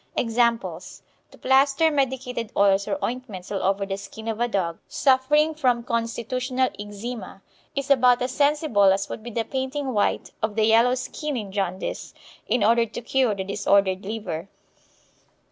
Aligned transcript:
Examples: 0.15 1.03
To 1.29 1.37
plaster 1.37 1.91
medicated 1.91 2.51
oils 2.57 2.87
or 2.87 2.97
ointments 3.05 3.51
all 3.51 3.61
over 3.61 3.85
the 3.85 3.97
skin 3.97 4.27
of 4.27 4.39
a 4.39 4.47
dog 4.47 4.79
suffering 4.87 5.53
from 5.53 5.83
constitutional 5.83 6.69
eczema 6.79 7.43
is 7.75 7.91
about 7.91 8.19
as 8.23 8.31
sensible 8.31 8.91
as 8.91 9.09
would 9.09 9.21
be 9.21 9.29
the 9.29 9.45
painting 9.45 9.93
white 9.93 10.31
of 10.41 10.55
the 10.55 10.65
yellow 10.65 10.95
skin 10.95 11.37
in 11.37 11.51
jaundice 11.51 12.15
in 12.47 12.63
order 12.63 12.87
to 12.87 13.01
cure 13.03 13.35
the 13.35 13.43
disordered 13.43 14.03
liver. 14.03 14.49